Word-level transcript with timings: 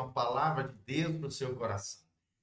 uma 0.00 0.12
palavra 0.12 0.64
de 0.64 0.74
Deus 0.86 1.16
para 1.18 1.28
o 1.28 1.30
seu 1.30 1.54
coração. 1.54 2.00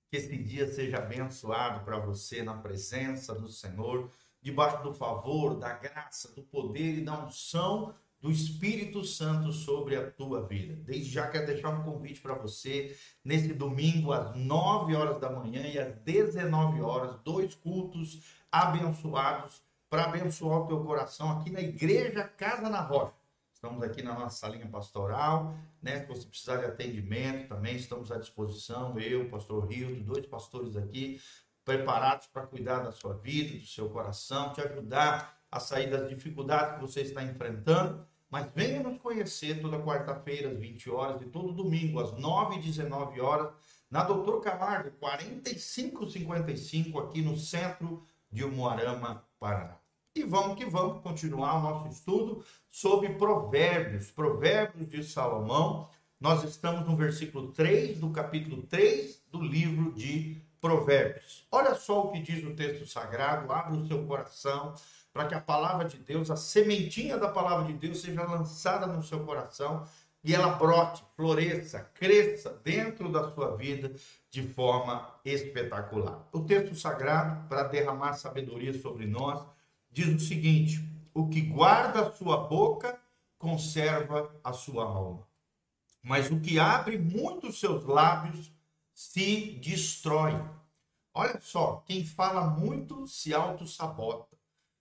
Que 0.09 0.17
esse 0.17 0.38
dia 0.38 0.71
seja 0.71 0.98
abençoado 0.98 1.83
para 1.83 1.99
você 1.99 2.41
na 2.41 2.53
presença 2.53 3.33
do 3.35 3.49
Senhor, 3.49 4.09
debaixo 4.41 4.81
do 4.83 4.93
favor, 4.93 5.55
da 5.55 5.73
graça, 5.73 6.33
do 6.33 6.41
poder 6.43 6.99
e 6.99 7.01
da 7.01 7.25
unção 7.25 7.93
do 8.20 8.31
Espírito 8.31 9.04
Santo 9.04 9.51
sobre 9.51 9.96
a 9.96 10.09
tua 10.09 10.46
vida. 10.47 10.75
Desde 10.75 11.12
já 11.12 11.28
quero 11.28 11.46
deixar 11.46 11.70
um 11.70 11.83
convite 11.83 12.21
para 12.21 12.33
você 12.33 12.97
nesse 13.23 13.54
domingo 13.54 14.12
às 14.12 14.36
9 14.36 14.96
horas 14.96 15.20
da 15.20 15.30
manhã 15.30 15.62
e 15.68 15.78
às 15.78 15.94
19 15.98 16.82
horas, 16.82 17.20
dois 17.24 17.54
cultos 17.54 18.24
abençoados 18.52 19.62
para 19.89 20.05
abençoar 20.05 20.62
o 20.62 20.68
teu 20.68 20.84
coração 20.84 21.32
aqui 21.32 21.50
na 21.50 21.62
Igreja 21.62 22.24
Casa 22.24 22.70
na 22.70 22.82
Rocha. 22.82 23.14
Estamos 23.58 23.82
aqui 23.82 24.04
na 24.04 24.14
nossa 24.14 24.38
salinha 24.38 24.68
pastoral, 24.68 25.57
né? 25.82 26.02
Se 26.02 26.06
você 26.06 26.28
precisar 26.28 26.57
de 26.57 26.66
atendimento 26.66 27.50
também, 27.50 27.76
estamos 27.76 28.12
à 28.12 28.20
disposição. 28.20 29.00
Eu, 29.00 29.32
pastor 29.32 29.65
Rio, 29.65 30.00
dois 30.04 30.28
pastores 30.28 30.78
aqui, 30.78 31.20
preparados 31.65 32.28
para 32.28 32.45
cuidar 32.45 32.81
da 32.81 32.92
sua 32.92 33.16
vida, 33.16 33.58
do 33.58 33.66
seu 33.66 33.89
coração, 33.89 34.53
te 34.53 34.62
ajudar 34.62 35.42
a 35.50 35.59
sair 35.59 35.89
das 35.89 36.08
dificuldades 36.08 36.75
que 36.75 36.81
você 36.81 37.02
está 37.02 37.23
enfrentando. 37.23 38.06
Mas 38.30 38.52
venha 38.53 38.84
nos 38.84 39.02
conhecer 39.02 39.59
toda 39.59 39.81
quarta-feira, 39.81 40.52
às 40.52 40.59
20 40.59 40.92
horas, 40.92 41.20
e 41.23 41.26
todo 41.26 41.52
domingo, 41.52 42.00
às 42.00 42.12
9 42.12 42.58
e 42.58 42.62
19 42.62 43.20
horas, 43.20 43.52
na 43.89 44.03
Doutor 44.03 44.39
Camargo, 44.39 44.92
4555, 45.00 47.00
aqui 47.00 47.23
no 47.23 47.36
centro 47.36 48.06
de 48.31 48.44
Umuarama, 48.44 49.26
Paraná. 49.39 49.80
E 50.17 50.23
vamos 50.23 50.58
que 50.58 50.66
vamos 50.66 51.00
continuar 51.03 51.58
o 51.58 51.62
nosso 51.62 51.89
estudo 51.89 52.44
sobre 52.72 53.09
Provérbios, 53.09 54.09
Provérbios 54.09 54.90
de 54.90 55.03
Salomão. 55.03 55.92
Nós 56.20 56.44
estamos 56.44 56.88
no 56.88 56.95
versículo 56.95 57.52
3 57.52 58.00
do 58.00 58.09
capítulo 58.09 58.64
3 58.64 59.22
do 59.31 59.40
livro 59.40 59.92
de 59.92 60.42
Provérbios. 60.59 61.45
Olha 61.52 61.76
só 61.76 62.02
o 62.02 62.12
que 62.12 62.20
diz 62.20 62.44
o 62.44 62.56
texto 62.56 62.88
sagrado, 62.88 63.54
abre 63.54 63.78
o 63.78 63.86
seu 63.86 64.08
coração 64.08 64.74
para 65.14 65.28
que 65.28 65.36
a 65.36 65.40
palavra 65.40 65.88
de 65.88 66.00
Deus, 66.00 66.31
a 66.31 66.36
sementinha 66.36 67.16
da 67.16 67.30
palavra 67.30 67.72
de 67.72 67.74
Deus 67.74 68.02
seja 68.02 68.24
lançada 68.24 68.88
no 68.88 69.04
seu 69.04 69.20
coração 69.20 69.86
e 70.24 70.34
ela 70.34 70.56
brote, 70.56 71.04
floresça, 71.16 71.92
cresça 71.94 72.59
dentro 72.64 73.12
da 73.12 73.30
sua 73.34 73.56
vida 73.56 73.94
de 74.31 74.42
forma 74.42 75.14
espetacular. 75.24 76.28
O 76.34 76.40
texto 76.40 76.74
sagrado, 76.74 77.48
para 77.48 77.62
derramar 77.62 78.14
sabedoria 78.14 78.74
sobre 78.74 79.06
nós, 79.06 79.46
diz 79.98 80.16
o 80.16 80.20
seguinte: 80.20 80.80
o 81.12 81.28
que 81.28 81.42
guarda 81.42 82.02
a 82.02 82.12
sua 82.12 82.48
boca 82.48 83.00
conserva 83.40 84.31
a 84.44 84.53
sua 84.53 84.84
alma, 84.84 85.28
mas 86.03 86.30
o 86.30 86.40
que 86.40 86.59
abre 86.59 87.00
muito 87.00 87.52
seus 87.52 87.84
lábios 87.84 88.52
se 88.94 89.59
destrói. 89.59 90.34
Olha 91.14 91.40
só, 91.42 91.84
quem 91.88 92.06
fala 92.06 92.45
muito 92.48 93.08
se 93.08 93.34
auto-sabota. 93.34 94.38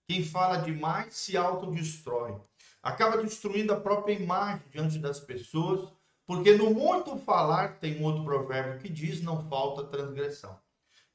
Quem 0.07 0.23
fala 0.23 0.57
demais 0.57 1.15
se 1.15 1.35
autodestrói. 1.35 2.39
Acaba 2.81 3.21
destruindo 3.21 3.73
a 3.73 3.79
própria 3.79 4.13
imagem 4.13 4.63
diante 4.71 4.99
das 4.99 5.19
pessoas, 5.19 5.91
porque 6.25 6.53
no 6.53 6.69
muito 6.69 7.17
falar, 7.17 7.79
tem 7.79 7.99
um 7.99 8.03
outro 8.03 8.23
provérbio 8.23 8.79
que 8.79 8.87
diz: 8.87 9.21
não 9.21 9.49
falta 9.49 9.83
transgressão. 9.83 10.57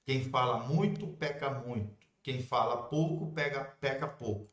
Quem 0.04 0.28
fala 0.28 0.66
muito, 0.66 1.06
peca 1.06 1.50
muito. 1.50 2.01
Quem 2.22 2.42
fala 2.42 2.84
pouco, 2.84 3.32
pega, 3.32 3.64
peca 3.80 4.06
pouco. 4.06 4.50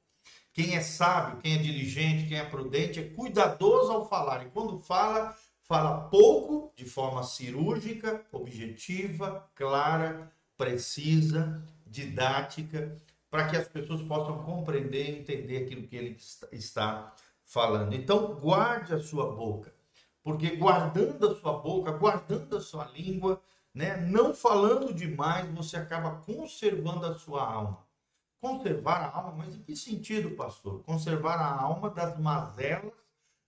Quem 0.51 0.75
é 0.75 0.81
sábio, 0.81 1.39
quem 1.41 1.55
é 1.55 1.57
diligente, 1.57 2.27
quem 2.27 2.37
é 2.37 2.43
prudente, 2.43 2.99
é 2.99 3.09
cuidadoso 3.09 3.91
ao 3.91 4.09
falar. 4.09 4.45
E 4.45 4.49
quando 4.49 4.79
fala, 4.79 5.35
fala 5.63 6.09
pouco, 6.09 6.73
de 6.75 6.85
forma 6.85 7.23
cirúrgica, 7.23 8.25
objetiva, 8.31 9.47
clara, 9.55 10.31
precisa, 10.57 11.63
didática, 11.85 12.97
para 13.29 13.47
que 13.47 13.55
as 13.55 13.67
pessoas 13.67 14.01
possam 14.01 14.43
compreender 14.43 15.09
e 15.09 15.19
entender 15.19 15.63
aquilo 15.63 15.87
que 15.87 15.95
ele 15.95 16.17
está 16.51 17.13
falando. 17.45 17.93
Então, 17.93 18.35
guarde 18.35 18.93
a 18.93 18.99
sua 18.99 19.31
boca, 19.31 19.73
porque 20.23 20.55
guardando 20.55 21.29
a 21.29 21.35
sua 21.35 21.53
boca, 21.59 21.91
guardando 21.91 22.57
a 22.57 22.61
sua 22.61 22.85
língua, 22.87 23.41
né? 23.73 23.97
Não 23.97 24.33
falando 24.33 24.93
demais, 24.93 25.49
você 25.51 25.77
acaba 25.77 26.21
conservando 26.21 27.05
a 27.05 27.17
sua 27.17 27.43
alma. 27.43 27.85
Conservar 28.41 29.01
a 29.01 29.17
alma, 29.17 29.45
mas 29.45 29.55
em 29.55 29.61
que 29.61 29.75
sentido, 29.75 30.31
pastor? 30.31 30.81
Conservar 30.83 31.35
a 31.35 31.61
alma 31.61 31.89
das 31.89 32.17
mazelas, 32.17 32.93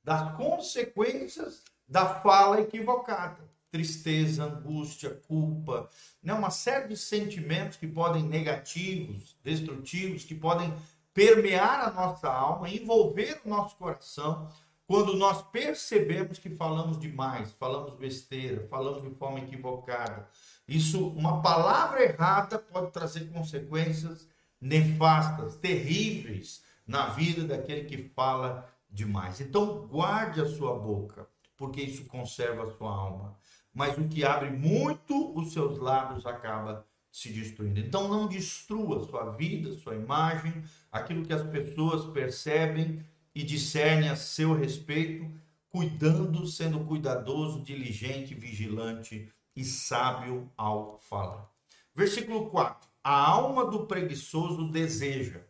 das 0.03 0.35
consequências 0.35 1.63
da 1.87 2.15
fala 2.21 2.61
equivocada. 2.61 3.49
Tristeza, 3.71 4.43
angústia, 4.43 5.21
culpa, 5.27 5.89
né? 6.21 6.33
uma 6.33 6.49
série 6.49 6.89
de 6.89 6.97
sentimentos 6.97 7.77
que 7.77 7.87
podem 7.87 8.21
negativos, 8.21 9.37
destrutivos, 9.41 10.25
que 10.25 10.35
podem 10.35 10.73
permear 11.13 11.87
a 11.87 11.91
nossa 11.91 12.29
alma, 12.29 12.69
envolver 12.69 13.39
o 13.45 13.49
nosso 13.49 13.77
coração 13.77 14.49
quando 14.91 15.15
nós 15.15 15.41
percebemos 15.41 16.37
que 16.37 16.49
falamos 16.49 16.99
demais, 16.99 17.53
falamos 17.53 17.95
besteira, 17.95 18.67
falamos 18.69 19.01
de 19.01 19.15
forma 19.15 19.39
equivocada, 19.39 20.27
isso, 20.67 21.07
uma 21.11 21.41
palavra 21.41 22.03
errada 22.03 22.59
pode 22.59 22.91
trazer 22.91 23.31
consequências 23.31 24.27
nefastas, 24.59 25.55
terríveis 25.55 26.61
na 26.85 27.07
vida 27.07 27.45
daquele 27.45 27.85
que 27.85 28.09
fala 28.09 28.69
demais. 28.89 29.39
Então, 29.39 29.87
guarde 29.87 30.41
a 30.41 30.45
sua 30.45 30.77
boca, 30.77 31.25
porque 31.55 31.79
isso 31.81 32.03
conserva 32.03 32.63
a 32.63 32.75
sua 32.75 32.93
alma. 32.93 33.37
Mas 33.73 33.97
o 33.97 34.09
que 34.09 34.25
abre 34.25 34.49
muito 34.49 35.33
os 35.39 35.53
seus 35.53 35.79
lábios 35.79 36.25
acaba 36.25 36.85
se 37.09 37.31
destruindo. 37.31 37.79
Então, 37.79 38.09
não 38.09 38.27
destrua 38.27 39.05
sua 39.05 39.31
vida, 39.31 39.71
sua 39.71 39.95
imagem, 39.95 40.53
aquilo 40.91 41.25
que 41.25 41.31
as 41.31 41.43
pessoas 41.43 42.03
percebem 42.11 43.01
e 43.33 43.43
discerne 43.43 44.09
a 44.09 44.15
seu 44.15 44.53
respeito, 44.53 45.31
cuidando, 45.69 46.45
sendo 46.45 46.83
cuidadoso, 46.85 47.61
diligente, 47.61 48.35
vigilante 48.35 49.31
e 49.55 49.63
sábio 49.63 50.51
ao 50.57 50.99
falar. 50.99 51.49
Versículo 51.95 52.49
4: 52.49 52.89
A 53.03 53.29
alma 53.29 53.65
do 53.65 53.85
preguiçoso 53.85 54.69
deseja, 54.69 55.41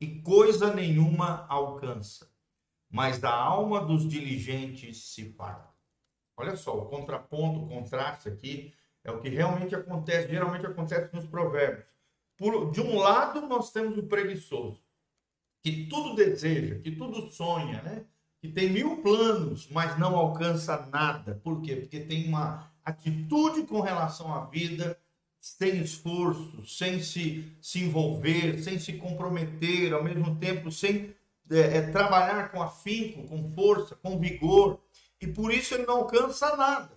e 0.00 0.20
coisa 0.20 0.74
nenhuma 0.74 1.46
alcança, 1.48 2.28
mas 2.90 3.22
a 3.22 3.32
alma 3.32 3.80
dos 3.80 4.08
diligentes 4.08 5.04
se 5.12 5.32
farta. 5.32 5.72
Olha 6.36 6.56
só, 6.56 6.76
o 6.76 6.86
contraponto, 6.86 7.62
o 7.62 7.68
contraste 7.68 8.28
aqui 8.28 8.74
é 9.04 9.10
o 9.10 9.20
que 9.20 9.28
realmente 9.28 9.74
acontece, 9.74 10.28
geralmente 10.28 10.66
acontece 10.66 11.14
nos 11.14 11.26
provérbios. 11.26 11.86
Por, 12.36 12.70
de 12.70 12.80
um 12.80 12.98
lado, 12.98 13.42
nós 13.42 13.70
temos 13.70 13.96
o 13.98 14.02
preguiçoso, 14.04 14.82
que 15.62 15.86
tudo 15.86 16.14
deseja, 16.14 16.78
que 16.80 16.90
tudo 16.90 17.30
sonha, 17.30 17.80
né? 17.82 18.04
Que 18.40 18.48
tem 18.48 18.70
mil 18.70 18.96
planos, 18.96 19.68
mas 19.70 19.98
não 19.98 20.16
alcança 20.16 20.88
nada. 20.92 21.40
Por 21.44 21.62
quê? 21.62 21.76
Porque 21.76 22.00
tem 22.00 22.28
uma 22.28 22.72
atitude 22.84 23.62
com 23.62 23.80
relação 23.80 24.34
à 24.34 24.46
vida 24.46 24.98
sem 25.40 25.80
esforço, 25.80 26.64
sem 26.66 27.00
se, 27.00 27.52
se 27.60 27.80
envolver, 27.80 28.58
sem 28.62 28.78
se 28.78 28.94
comprometer, 28.94 29.92
ao 29.92 30.02
mesmo 30.02 30.36
tempo 30.36 30.70
sem 30.70 31.14
é, 31.50 31.78
é, 31.78 31.82
trabalhar 31.90 32.50
com 32.50 32.62
afinco, 32.62 33.26
com 33.26 33.50
força, 33.50 33.96
com 33.96 34.18
vigor, 34.18 34.80
e 35.20 35.26
por 35.26 35.52
isso 35.52 35.74
ele 35.74 35.86
não 35.86 35.98
alcança 35.98 36.56
nada. 36.56 36.90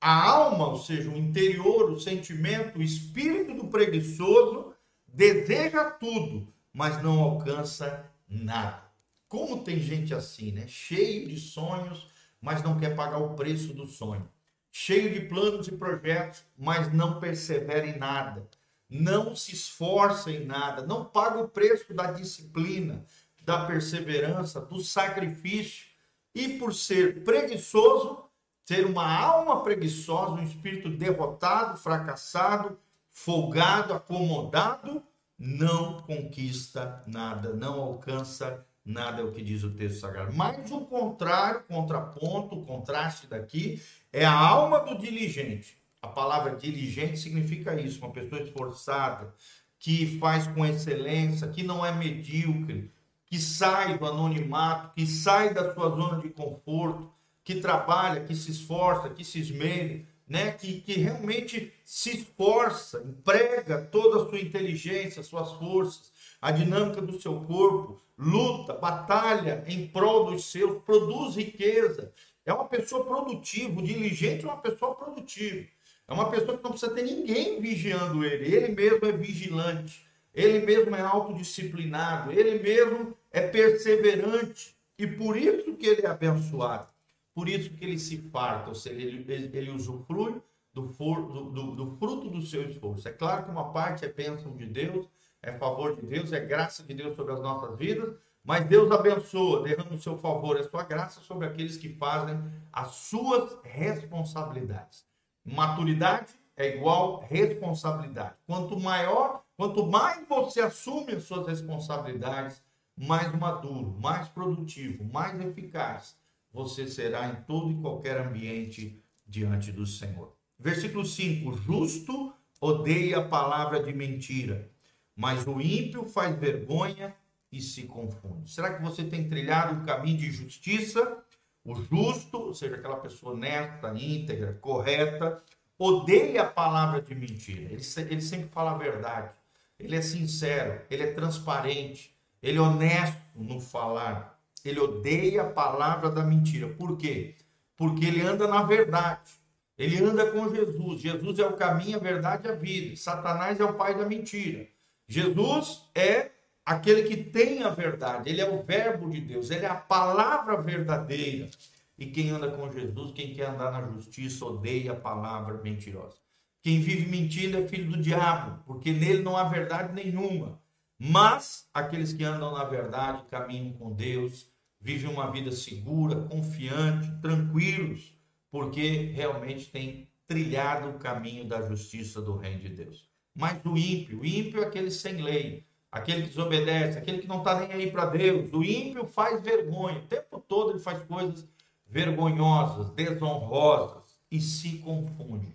A 0.00 0.28
alma, 0.28 0.68
ou 0.68 0.78
seja, 0.78 1.10
o 1.10 1.16
interior, 1.16 1.90
o 1.90 2.00
sentimento, 2.00 2.78
o 2.78 2.82
espírito 2.82 3.54
do 3.54 3.68
preguiçoso 3.68 4.74
deseja 5.06 5.90
tudo, 5.90 6.52
mas 6.72 7.02
não 7.02 7.20
alcança 7.20 8.10
nada. 8.28 8.82
Como 9.28 9.62
tem 9.62 9.78
gente 9.78 10.14
assim, 10.14 10.52
né? 10.52 10.66
Cheio 10.66 11.28
de 11.28 11.38
sonhos, 11.38 12.08
mas 12.40 12.62
não 12.62 12.78
quer 12.78 12.94
pagar 12.94 13.18
o 13.18 13.34
preço 13.34 13.72
do 13.72 13.86
sonho. 13.86 14.28
Cheio 14.70 15.12
de 15.12 15.26
planos 15.26 15.68
e 15.68 15.72
projetos, 15.72 16.44
mas 16.56 16.92
não 16.92 17.20
persevera 17.20 17.86
em 17.86 17.98
nada. 17.98 18.48
Não 18.88 19.34
se 19.34 19.52
esforça 19.52 20.30
em 20.30 20.44
nada, 20.44 20.86
não 20.86 21.04
paga 21.04 21.40
o 21.40 21.48
preço 21.48 21.94
da 21.94 22.10
disciplina, 22.10 23.04
da 23.42 23.64
perseverança, 23.64 24.60
do 24.60 24.80
sacrifício. 24.80 25.86
E 26.34 26.58
por 26.58 26.74
ser 26.74 27.22
preguiçoso, 27.24 28.24
ter 28.64 28.86
uma 28.86 29.06
alma 29.06 29.62
preguiçosa, 29.62 30.32
um 30.32 30.42
espírito 30.42 30.88
derrotado, 30.88 31.78
fracassado, 31.78 32.78
folgado, 33.10 33.92
acomodado, 33.92 35.02
não 35.44 35.98
conquista 36.02 37.02
nada, 37.04 37.52
não 37.52 37.80
alcança 37.80 38.64
nada, 38.84 39.22
é 39.22 39.24
o 39.24 39.32
que 39.32 39.42
diz 39.42 39.64
o 39.64 39.74
texto 39.74 39.98
sagrado. 39.98 40.32
Mas 40.32 40.70
o 40.70 40.82
contrário, 40.82 41.64
contraponto, 41.64 42.60
o 42.60 42.64
contraste 42.64 43.26
daqui 43.26 43.82
é 44.12 44.24
a 44.24 44.38
alma 44.38 44.78
do 44.78 44.96
diligente. 44.96 45.76
A 46.00 46.06
palavra 46.06 46.54
diligente 46.54 47.18
significa 47.18 47.74
isso, 47.74 47.98
uma 47.98 48.12
pessoa 48.12 48.40
esforçada, 48.40 49.34
que 49.80 50.16
faz 50.20 50.46
com 50.46 50.64
excelência, 50.64 51.48
que 51.48 51.64
não 51.64 51.84
é 51.84 51.90
medíocre, 51.90 52.92
que 53.26 53.36
sai 53.36 53.98
do 53.98 54.06
anonimato, 54.06 54.94
que 54.94 55.04
sai 55.04 55.52
da 55.52 55.74
sua 55.74 55.90
zona 55.90 56.20
de 56.20 56.28
conforto, 56.28 57.12
que 57.42 57.56
trabalha, 57.56 58.22
que 58.22 58.36
se 58.36 58.52
esforça, 58.52 59.10
que 59.10 59.24
se 59.24 59.40
esmere, 59.40 60.06
né? 60.28 60.52
que, 60.52 60.80
que 60.80 60.94
realmente 60.94 61.72
se 61.84 62.16
esforça, 62.16 63.02
emprega 63.06 63.82
toda 63.82 64.22
a 64.22 64.28
sua 64.28 64.40
inteligência, 64.40 65.22
suas 65.22 65.52
forças, 65.52 66.12
a 66.40 66.50
dinâmica 66.50 67.00
do 67.00 67.20
seu 67.20 67.40
corpo, 67.40 68.00
luta, 68.18 68.74
batalha 68.74 69.64
em 69.66 69.86
prol 69.86 70.30
dos 70.30 70.50
seus, 70.50 70.82
produz 70.82 71.36
riqueza. 71.36 72.12
É 72.44 72.52
uma 72.52 72.64
pessoa 72.64 73.04
produtiva, 73.04 73.80
diligente 73.82 74.44
é 74.44 74.48
uma 74.48 74.60
pessoa 74.60 74.94
produtiva. 74.94 75.66
É 76.08 76.12
uma 76.12 76.30
pessoa 76.30 76.58
que 76.58 76.64
não 76.64 76.72
precisa 76.72 76.92
ter 76.92 77.02
ninguém 77.02 77.60
vigiando 77.60 78.24
ele. 78.24 78.54
Ele 78.54 78.74
mesmo 78.74 79.06
é 79.06 79.12
vigilante. 79.12 80.04
Ele 80.34 80.58
mesmo 80.64 80.94
é 80.94 81.00
autodisciplinado. 81.00 82.32
Ele 82.32 82.58
mesmo 82.58 83.16
é 83.30 83.46
perseverante. 83.46 84.74
E 84.98 85.06
por 85.06 85.36
isso 85.36 85.74
que 85.74 85.86
ele 85.86 86.02
é 86.02 86.08
abençoado. 86.08 86.91
Por 87.34 87.48
isso 87.48 87.70
que 87.70 87.84
ele 87.84 87.98
se 87.98 88.18
farta, 88.30 88.68
ou 88.68 88.74
seja, 88.74 89.00
ele, 89.00 89.24
ele, 89.32 89.70
usufrui 89.70 90.40
do, 90.72 90.88
for, 90.88 91.26
do, 91.32 91.50
do, 91.50 91.76
do, 91.76 91.96
fruto 91.96 92.28
do 92.28 92.42
seu 92.42 92.68
esforço. 92.68 93.08
É 93.08 93.12
claro 93.12 93.44
que 93.44 93.50
uma 93.50 93.72
parte 93.72 94.04
é 94.04 94.08
bênção 94.08 94.54
de 94.54 94.66
Deus, 94.66 95.08
é 95.42 95.52
favor 95.52 95.96
de 95.96 96.02
Deus, 96.02 96.32
é 96.32 96.40
graça 96.40 96.82
de 96.82 96.92
Deus 96.92 97.16
sobre 97.16 97.32
as 97.32 97.40
nossas 97.40 97.76
vidas, 97.78 98.14
mas 98.44 98.66
Deus 98.66 98.90
abençoa, 98.90 99.62
derrama 99.62 99.94
o 99.94 99.98
seu 99.98 100.18
favor, 100.18 100.58
a 100.58 100.68
sua 100.68 100.82
graça 100.82 101.20
sobre 101.20 101.46
aqueles 101.46 101.76
que 101.76 101.88
fazem 101.96 102.38
as 102.72 102.88
suas 102.96 103.58
responsabilidades. 103.62 105.06
Maturidade 105.44 106.34
é 106.56 106.76
igual 106.76 107.24
responsabilidade. 107.28 108.34
Quanto 108.46 108.78
maior, 108.78 109.42
quanto 109.56 109.86
mais 109.86 110.26
você 110.28 110.60
assume 110.60 111.12
as 111.12 111.24
suas 111.24 111.46
responsabilidades, 111.46 112.62
mais 112.96 113.32
maduro, 113.34 113.96
mais 114.00 114.28
produtivo, 114.28 115.02
mais 115.04 115.40
eficaz 115.40 116.20
você 116.52 116.86
será 116.86 117.28
em 117.28 117.36
todo 117.44 117.70
e 117.70 117.80
qualquer 117.80 118.20
ambiente 118.20 119.02
diante 119.26 119.72
do 119.72 119.86
Senhor. 119.86 120.36
Versículo 120.58 121.04
5: 121.04 121.54
Justo 121.54 122.32
odeia 122.60 123.18
a 123.18 123.28
palavra 123.28 123.82
de 123.82 123.92
mentira, 123.92 124.70
mas 125.16 125.46
o 125.46 125.60
ímpio 125.60 126.04
faz 126.04 126.38
vergonha 126.38 127.14
e 127.50 127.60
se 127.60 127.82
confunde. 127.82 128.50
Será 128.50 128.74
que 128.74 128.82
você 128.82 129.04
tem 129.04 129.28
trilhado 129.28 129.74
um 129.74 129.84
caminho 129.84 130.18
de 130.18 130.30
justiça? 130.30 131.22
O 131.64 131.74
justo, 131.74 132.38
ou 132.38 132.54
seja, 132.54 132.76
aquela 132.76 132.96
pessoa 132.96 133.34
honesta, 133.34 133.92
íntegra, 133.96 134.54
correta, 134.54 135.42
odeia 135.78 136.42
a 136.42 136.46
palavra 136.46 137.00
de 137.00 137.14
mentira. 137.14 137.72
Ele, 137.72 137.82
ele 138.08 138.20
sempre 138.20 138.48
fala 138.48 138.72
a 138.72 138.78
verdade. 138.78 139.30
Ele 139.78 139.96
é 139.96 140.02
sincero, 140.02 140.80
ele 140.90 141.02
é 141.02 141.12
transparente, 141.12 142.14
ele 142.42 142.58
é 142.58 142.60
honesto 142.60 143.20
no 143.34 143.60
falar. 143.60 144.31
Ele 144.64 144.80
odeia 144.80 145.42
a 145.42 145.50
palavra 145.50 146.10
da 146.10 146.22
mentira. 146.22 146.68
Por 146.68 146.96
quê? 146.96 147.34
Porque 147.76 148.04
ele 148.04 148.22
anda 148.22 148.46
na 148.46 148.62
verdade. 148.62 149.32
Ele 149.76 150.02
anda 150.04 150.30
com 150.30 150.54
Jesus. 150.54 151.00
Jesus 151.00 151.38
é 151.38 151.46
o 151.46 151.56
caminho, 151.56 151.96
a 151.96 152.00
verdade 152.00 152.46
e 152.46 152.50
a 152.50 152.54
vida. 152.54 152.96
Satanás 152.96 153.58
é 153.58 153.64
o 153.64 153.74
pai 153.74 153.96
da 153.96 154.04
mentira. 154.04 154.68
Jesus 155.08 155.90
é 155.94 156.30
aquele 156.64 157.02
que 157.02 157.16
tem 157.16 157.62
a 157.62 157.70
verdade. 157.70 158.30
Ele 158.30 158.40
é 158.40 158.48
o 158.48 158.62
verbo 158.62 159.10
de 159.10 159.20
Deus. 159.20 159.50
Ele 159.50 159.66
é 159.66 159.68
a 159.68 159.74
palavra 159.74 160.60
verdadeira. 160.60 161.50
E 161.98 162.06
quem 162.06 162.30
anda 162.30 162.50
com 162.50 162.70
Jesus, 162.70 163.12
quem 163.12 163.34
quer 163.34 163.48
andar 163.48 163.72
na 163.72 163.88
justiça, 163.92 164.44
odeia 164.44 164.92
a 164.92 164.96
palavra 164.96 165.60
mentirosa. 165.62 166.16
Quem 166.62 166.80
vive 166.80 167.10
mentindo 167.10 167.56
é 167.58 167.66
filho 167.66 167.90
do 167.90 168.00
diabo, 168.00 168.62
porque 168.64 168.92
nele 168.92 169.22
não 169.22 169.36
há 169.36 169.44
verdade 169.44 169.92
nenhuma. 169.92 170.60
Mas 170.96 171.68
aqueles 171.74 172.12
que 172.12 172.22
andam 172.22 172.52
na 172.52 172.62
verdade, 172.62 173.24
caminham 173.28 173.72
com 173.72 173.92
Deus, 173.92 174.51
vivem 174.82 175.08
uma 175.08 175.30
vida 175.30 175.52
segura, 175.52 176.16
confiante, 176.22 177.08
tranquilos, 177.22 178.12
porque 178.50 179.12
realmente 179.14 179.70
têm 179.70 180.08
trilhado 180.26 180.90
o 180.90 180.98
caminho 180.98 181.44
da 181.44 181.62
justiça 181.62 182.20
do 182.20 182.36
reino 182.36 182.60
de 182.60 182.68
Deus. 182.68 183.08
Mas 183.34 183.60
o 183.64 183.78
ímpio, 183.78 184.20
o 184.20 184.26
ímpio 184.26 184.62
é 184.62 184.66
aquele 184.66 184.90
sem 184.90 185.22
lei, 185.22 185.64
aquele 185.90 186.22
que 186.22 186.28
desobedece, 186.28 186.98
aquele 186.98 187.18
que 187.18 187.28
não 187.28 187.38
está 187.38 187.60
nem 187.60 187.72
aí 187.72 187.90
para 187.90 188.06
Deus. 188.06 188.52
O 188.52 188.62
ímpio 188.62 189.06
faz 189.06 189.40
vergonha, 189.40 189.98
o 189.98 190.06
tempo 190.06 190.40
todo 190.40 190.72
ele 190.72 190.80
faz 190.80 191.00
coisas 191.04 191.48
vergonhosas, 191.86 192.90
desonrosas 192.90 194.18
e 194.30 194.40
se 194.40 194.78
confunde. 194.78 195.54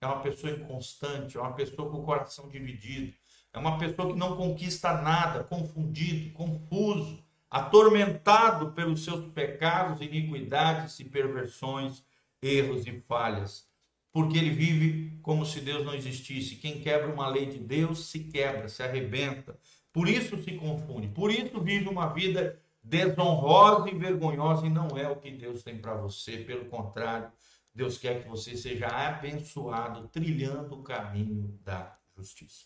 É 0.00 0.06
uma 0.06 0.20
pessoa 0.20 0.52
inconstante, 0.52 1.38
é 1.38 1.40
uma 1.40 1.52
pessoa 1.52 1.88
com 1.90 1.98
o 1.98 2.04
coração 2.04 2.48
dividido, 2.48 3.14
é 3.52 3.58
uma 3.58 3.78
pessoa 3.78 4.12
que 4.12 4.18
não 4.18 4.36
conquista 4.36 5.00
nada, 5.00 5.44
confundido, 5.44 6.32
confuso 6.32 7.23
atormentado 7.54 8.72
pelos 8.72 9.04
seus 9.04 9.32
pecados, 9.32 10.00
iniquidades 10.00 10.98
e 10.98 11.04
perversões, 11.04 12.02
erros 12.42 12.84
e 12.84 13.00
falhas. 13.02 13.64
Porque 14.10 14.36
ele 14.36 14.50
vive 14.50 15.16
como 15.22 15.46
se 15.46 15.60
Deus 15.60 15.84
não 15.84 15.94
existisse. 15.94 16.56
Quem 16.56 16.80
quebra 16.80 17.06
uma 17.12 17.28
lei 17.28 17.46
de 17.46 17.60
Deus 17.60 18.06
se 18.06 18.24
quebra, 18.24 18.68
se 18.68 18.82
arrebenta. 18.82 19.56
Por 19.92 20.08
isso 20.08 20.36
se 20.42 20.50
confunde. 20.56 21.06
Por 21.06 21.30
isso 21.30 21.60
vive 21.60 21.88
uma 21.88 22.08
vida 22.08 22.60
desonrosa 22.82 23.88
e 23.88 23.94
vergonhosa 23.94 24.66
e 24.66 24.70
não 24.70 24.88
é 24.98 25.08
o 25.08 25.14
que 25.14 25.30
Deus 25.30 25.62
tem 25.62 25.78
para 25.78 25.94
você. 25.94 26.38
Pelo 26.38 26.64
contrário, 26.64 27.30
Deus 27.72 27.98
quer 27.98 28.20
que 28.20 28.28
você 28.28 28.56
seja 28.56 28.88
abençoado, 28.88 30.08
trilhando 30.08 30.74
o 30.74 30.82
caminho 30.82 31.56
da 31.62 31.96
justiça. 32.16 32.64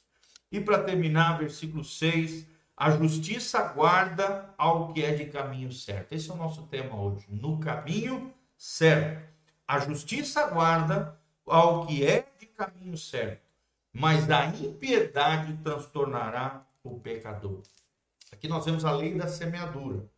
E 0.51 0.59
para 0.59 0.83
terminar, 0.83 1.39
versículo 1.39 1.85
6 1.85 2.57
a 2.81 2.93
justiça 2.93 3.61
guarda 3.61 4.55
ao 4.57 4.93
que 4.93 5.05
é 5.05 5.13
de 5.13 5.27
caminho 5.27 5.73
certo. 5.73 6.13
Esse 6.13 6.31
é 6.31 6.33
o 6.33 6.37
nosso 6.37 6.63
tema 6.69 6.95
hoje. 6.95 7.27
No 7.29 7.59
caminho 7.59 8.33
certo. 8.57 9.29
A 9.67 9.81
justiça 9.81 10.47
guarda 10.47 11.19
ao 11.45 11.85
que 11.85 12.07
é 12.07 12.25
de 12.39 12.47
caminho 12.47 12.97
certo, 12.97 13.43
mas 13.93 14.31
a 14.31 14.47
impiedade 14.47 15.59
transtornará 15.65 16.65
o 16.85 17.01
pecador. 17.01 17.63
Aqui 18.31 18.47
nós 18.47 18.65
vemos 18.65 18.85
a 18.85 18.93
lei 18.93 19.15
da 19.17 19.27
semeadura. 19.27 20.09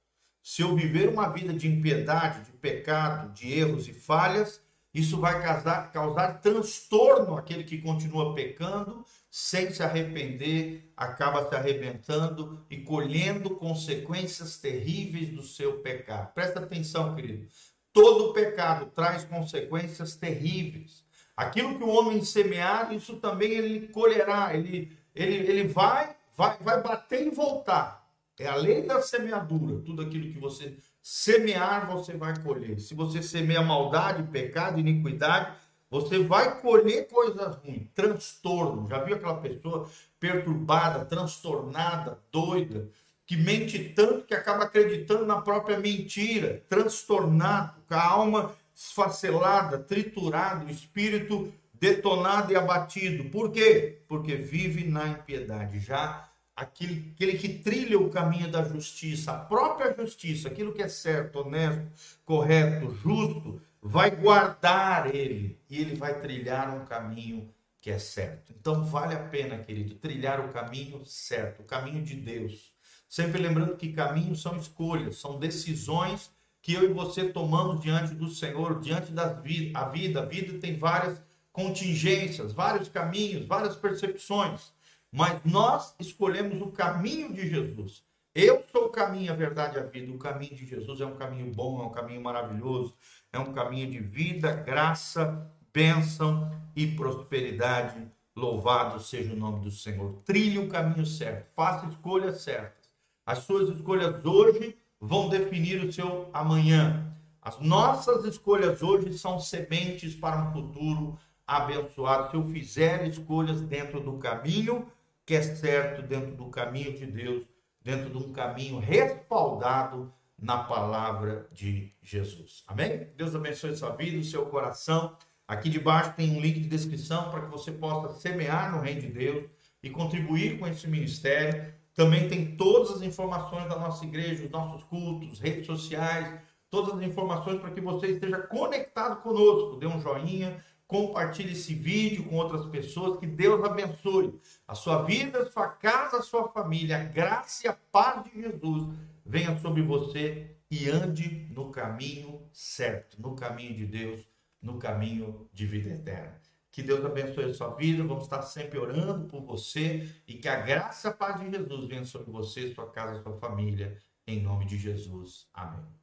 Se 0.43 0.61
eu 0.61 0.77
viver 0.77 1.09
uma 1.09 1.31
vida 1.31 1.55
de 1.55 1.67
impiedade, 1.67 2.45
de 2.45 2.53
pecado, 2.53 3.33
de 3.33 3.59
erros 3.59 3.89
e 3.89 3.95
falhas, 3.95 4.61
isso 4.93 5.19
vai 5.19 5.43
causar, 5.43 5.91
causar 5.93 6.41
transtorno 6.41 7.39
àquele 7.39 7.65
que 7.65 7.81
continua 7.81 8.35
pecando 8.35 9.03
sem 9.31 9.73
se 9.73 9.83
arrepender, 9.83 10.93
acaba 10.97 11.49
se 11.49 11.55
arrebentando 11.55 12.67
e 12.69 12.79
colhendo 12.79 13.51
consequências 13.51 14.59
terríveis 14.59 15.31
do 15.31 15.43
seu 15.43 15.79
pecado. 15.79 16.35
Presta 16.35 16.59
atenção, 16.59 17.15
querido. 17.15 17.47
Todo 17.93 18.33
pecado 18.33 18.87
traz 18.87 19.25
consequências 19.25 20.17
terríveis. 20.17 21.05
Aquilo 21.37 21.79
que 21.79 21.85
o 21.85 21.89
homem 21.89 22.25
semear, 22.25 22.93
isso 22.93 23.17
também 23.17 23.53
ele 23.53 23.89
colherá. 23.89 24.55
Ele, 24.55 24.97
ele, 25.15 25.35
ele 25.37 25.69
vai, 25.69 26.15
vai, 26.37 26.59
vai 26.59 26.83
bater 26.83 27.27
e 27.27 27.31
voltar. 27.31 28.01
É 28.39 28.47
a 28.47 28.57
lei 28.57 28.83
da 28.83 29.01
semeadura. 29.01 29.81
Tudo 29.85 30.03
aquilo 30.03 30.33
que 30.33 30.41
você 30.41 30.77
semear, 31.01 31.87
você 31.91 32.15
vai 32.15 32.37
colher. 32.43 32.81
Se 32.81 32.95
você 32.95 33.23
semeia 33.23 33.63
maldade, 33.63 34.23
pecado, 34.25 34.81
iniquidade, 34.81 35.57
você 35.91 36.21
vai 36.21 36.61
colher 36.61 37.09
coisas 37.09 37.57
ruins, 37.57 37.89
transtorno. 37.95 38.89
Já 38.89 39.03
viu 39.03 39.17
aquela 39.17 39.39
pessoa 39.39 39.91
perturbada, 40.21 41.05
transtornada, 41.05 42.19
doida, 42.31 42.89
que 43.27 43.37
mente 43.37 43.79
tanto 43.91 44.25
que 44.25 44.35
acaba 44.35 44.65
acreditando 44.65 45.27
na 45.27 45.41
própria 45.41 45.79
mentira, 45.79 46.63
transtornado, 46.69 47.75
com 47.89 47.95
a 47.95 48.03
alma 48.03 48.55
esfacelada, 48.75 49.79
triturado, 49.79 50.67
o 50.67 50.71
espírito 50.71 51.53
detonado 51.75 52.53
e 52.53 52.57
abatido. 52.57 53.25
Por 53.31 53.51
quê? 53.51 54.03
Porque 54.07 54.37
vive 54.37 54.85
na 54.85 55.09
impiedade. 55.09 55.81
Já 55.81 56.29
aquele, 56.55 57.13
aquele 57.15 57.39
que 57.39 57.49
trilha 57.49 57.99
o 57.99 58.11
caminho 58.11 58.51
da 58.51 58.63
justiça, 58.63 59.33
a 59.33 59.39
própria 59.39 59.95
justiça, 59.95 60.49
aquilo 60.49 60.73
que 60.73 60.83
é 60.83 60.89
certo, 60.89 61.41
honesto, 61.41 61.83
correto, 62.25 62.95
justo, 62.95 63.61
vai 63.83 64.11
guardar 64.11 65.15
ele 65.15 65.59
e 65.69 65.81
ele 65.81 65.97
vai 65.97 66.21
trilhar 66.21 66.75
um 66.75 66.85
caminho 66.85 67.53
que 67.81 67.91
é 67.91 67.99
certo. 67.99 68.53
Então 68.53 68.85
vale 68.85 69.15
a 69.15 69.29
pena, 69.29 69.59
querido, 69.59 69.95
trilhar 69.95 70.41
o 70.41 70.53
caminho 70.53 71.05
certo, 71.07 71.61
o 71.61 71.65
caminho 71.65 72.03
de 72.03 72.15
Deus. 72.15 72.75
Sempre 73.09 73.41
lembrando 73.41 73.77
que 73.77 73.93
caminhos 73.93 74.43
são 74.43 74.57
escolhas, 74.57 75.17
são 75.17 75.39
decisões 75.39 76.31
que 76.63 76.75
eu 76.75 76.85
e 76.85 76.93
você 76.93 77.31
tomamos 77.31 77.81
diante 77.81 78.15
do 78.15 78.29
Senhor, 78.29 78.81
diante 78.81 79.11
da 79.13 79.33
vida. 79.33 79.79
A 79.79 79.89
vida, 79.89 80.21
a 80.21 80.27
vida 80.27 80.59
tem 80.59 80.79
várias 80.79 81.21
contingências, 81.53 82.53
vários 82.53 82.89
caminhos, 82.89 83.47
várias 83.47 83.75
percepções, 83.75 84.73
mas 85.11 85.41
nós 85.45 85.95
escolhemos 85.99 86.61
o 86.61 86.71
caminho 86.71 87.33
de 87.33 87.49
Jesus. 87.49 88.05
Eu 88.33 88.65
sou 88.71 88.87
o 88.87 88.91
caminho, 88.91 89.33
a 89.33 89.35
verdade 89.35 89.77
e 89.77 89.81
a 89.81 89.83
vida. 89.83 90.13
O 90.13 90.19
caminho 90.19 90.55
de 90.55 90.65
Jesus 90.65 91.01
é 91.01 91.07
um 91.07 91.17
caminho 91.17 91.53
bom, 91.53 91.83
é 91.83 91.87
um 91.87 91.91
caminho 91.91 92.21
maravilhoso 92.21 92.95
é 93.33 93.39
um 93.39 93.53
caminho 93.53 93.91
de 93.91 94.01
vida, 94.01 94.53
graça, 94.53 95.51
bênção 95.73 96.51
e 96.75 96.87
prosperidade. 96.87 98.07
Louvado 98.35 99.01
seja 99.01 99.33
o 99.33 99.37
nome 99.37 99.61
do 99.61 99.71
Senhor. 99.71 100.15
Trilhe 100.25 100.59
o 100.59 100.69
caminho 100.69 101.05
certo, 101.07 101.47
faça 101.55 101.87
escolhas 101.87 102.41
certas. 102.43 102.89
As 103.25 103.39
suas 103.39 103.69
escolhas 103.69 104.25
hoje 104.25 104.77
vão 105.01 105.29
definir 105.29 105.85
o 105.85 105.93
seu 105.93 106.29
amanhã. 106.33 107.07
As 107.43 107.59
nossas 107.61 108.25
escolhas 108.25 108.83
hoje 108.83 109.17
são 109.17 109.39
sementes 109.39 110.15
para 110.15 110.43
um 110.43 110.53
futuro 110.53 111.19
abençoado. 111.47 112.31
Se 112.31 112.37
eu 112.37 112.49
fizer 112.49 113.07
escolhas 113.07 113.61
dentro 113.61 114.01
do 114.01 114.15
caminho 114.15 114.87
que 115.25 115.35
é 115.35 115.43
certo, 115.43 116.03
dentro 116.03 116.33
do 116.35 116.47
caminho 116.47 116.93
de 116.97 117.07
Deus, 117.07 117.45
dentro 117.81 118.11
de 118.11 118.17
um 118.17 118.33
caminho 118.33 118.79
respaldado 118.79 120.13
na 120.41 120.65
palavra 120.65 121.47
de 121.53 121.93
Jesus. 122.03 122.65
Amém? 122.67 123.09
Deus 123.17 123.35
abençoe 123.35 123.77
sua 123.77 123.91
vida, 123.91 124.19
o 124.19 124.25
seu 124.25 124.47
coração. 124.47 125.17
Aqui 125.47 125.69
debaixo 125.69 126.15
tem 126.17 126.31
um 126.37 126.41
link 126.41 126.61
de 126.61 126.69
descrição 126.69 127.31
para 127.31 127.43
que 127.43 127.51
você 127.51 127.73
possa 127.73 128.19
semear 128.21 128.73
no 128.73 128.81
reino 128.81 129.03
de 129.03 129.09
Deus 129.09 129.51
e 129.83 129.91
contribuir 129.91 130.59
com 130.59 130.67
esse 130.67 130.89
ministério. 130.89 131.75
Também 131.95 132.29
tem 132.29 132.57
todas 132.57 132.93
as 132.93 133.03
informações 133.03 133.69
da 133.69 133.79
nossa 133.79 134.05
igreja, 134.05 134.45
os 134.45 134.51
nossos 134.51 134.83
cultos, 134.85 135.39
redes 135.41 135.67
sociais, 135.67 136.41
todas 136.71 136.95
as 136.95 137.03
informações 137.03 137.61
para 137.61 137.73
que 137.73 137.81
você 137.81 138.13
esteja 138.13 138.39
conectado 138.39 139.21
conosco. 139.23 139.77
Dê 139.77 139.87
um 139.87 140.01
joinha, 140.01 140.65
compartilhe 140.91 141.53
esse 141.53 141.73
vídeo 141.73 142.25
com 142.25 142.35
outras 142.35 142.67
pessoas. 142.67 143.21
Que 143.21 143.27
Deus 143.27 143.65
abençoe 143.65 144.39
a 144.67 144.75
sua 144.75 145.05
vida, 145.05 145.43
a 145.43 145.51
sua 145.51 145.69
casa, 145.69 146.19
a 146.19 146.23
sua 146.23 146.49
família. 146.49 146.97
A 146.99 147.05
graça 147.05 147.67
e 147.67 147.71
a 147.71 147.73
paz 147.73 148.25
de 148.25 148.43
Jesus 148.43 148.89
venha 149.25 149.57
sobre 149.61 149.83
você 149.83 150.57
e 150.69 150.91
ande 150.91 151.49
no 151.55 151.71
caminho 151.71 152.43
certo, 152.53 153.23
no 153.23 153.37
caminho 153.37 153.75
de 153.75 153.87
Deus, 153.87 154.29
no 154.61 154.79
caminho 154.79 155.49
de 155.53 155.65
vida 155.65 155.91
eterna. 155.91 156.41
Que 156.73 156.83
Deus 156.83 157.05
abençoe 157.05 157.45
a 157.45 157.55
sua 157.55 157.75
vida. 157.75 158.03
Vamos 158.03 158.25
estar 158.25 158.43
sempre 158.43 158.79
orando 158.79 159.29
por 159.29 159.43
você 159.43 160.13
e 160.27 160.35
que 160.35 160.49
a 160.49 160.61
graça 160.61 161.09
e 161.09 161.11
a 161.11 161.15
paz 161.15 161.41
de 161.41 161.51
Jesus 161.51 161.89
venha 161.89 162.05
sobre 162.05 162.33
você, 162.33 162.75
sua 162.75 162.91
casa, 162.91 163.23
sua 163.23 163.37
família. 163.39 163.97
Em 164.27 164.43
nome 164.43 164.67
de 164.67 164.77
Jesus. 164.77 165.49
Amém. 165.55 166.00